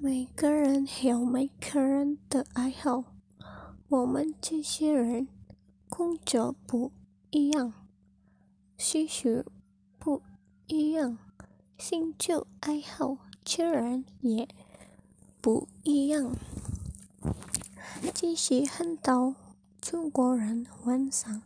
[0.00, 3.04] 每个人有每个人的爱好，
[3.88, 5.28] 我们这些人
[5.88, 6.92] 工作不
[7.30, 7.72] 一样，
[8.76, 9.44] 兴趣
[9.98, 10.20] 不
[10.66, 11.18] 一样，
[11.78, 14.48] 兴趣爱好自然也
[15.40, 16.36] 不一样。
[18.12, 19.34] 即使很多
[19.80, 21.42] 中国人晚上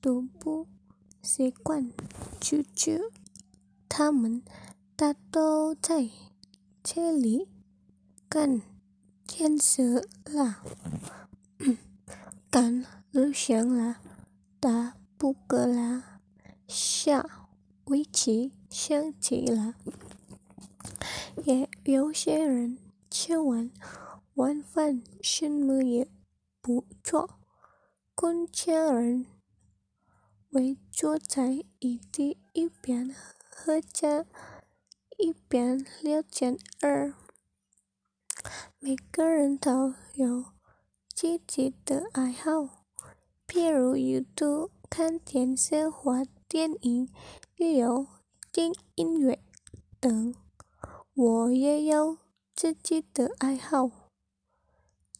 [0.00, 0.66] 都不
[1.22, 1.92] 习惯
[2.40, 3.00] 出去，
[3.88, 4.42] 他们
[4.96, 6.10] 大都在
[6.82, 7.48] 这里
[8.34, 8.62] 看
[9.26, 10.64] 电视啦，
[12.50, 14.00] 干旅行啦，
[14.58, 16.22] 打扑克啦，
[16.66, 17.50] 下
[17.88, 19.74] 围棋、象棋啦。
[21.44, 22.78] 也有些人
[23.10, 23.70] 吃完
[24.36, 26.08] 晚饭什么也
[26.62, 27.38] 不做，
[28.14, 29.26] 跟家人
[30.52, 33.14] 围坐在一起，一边
[33.50, 34.24] 喝茶
[35.18, 37.12] 一边聊天儿。
[38.84, 40.44] 每个人都有
[41.14, 42.82] 自己的爱好，
[43.46, 47.08] 譬如阅读、看电视或电影，
[47.58, 48.08] 也有
[48.50, 49.38] 听音乐
[50.00, 50.34] 等。
[51.14, 52.18] 我也有
[52.56, 53.88] 自己的爱好，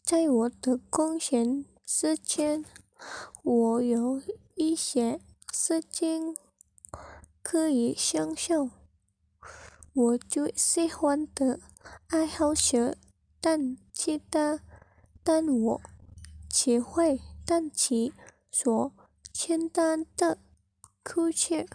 [0.02, 2.64] 在我的空闲时间，
[3.44, 4.20] 我有
[4.56, 5.20] 一些
[5.52, 6.36] 事情
[7.44, 8.70] 可以享受。
[9.92, 11.60] 我最喜欢的
[12.08, 12.98] 爱好是。
[13.44, 14.60] 但记得，
[15.24, 15.80] 但我
[16.48, 18.14] 只会但其
[18.52, 18.92] 所
[19.32, 20.38] 签单的
[21.02, 21.66] 哭泣。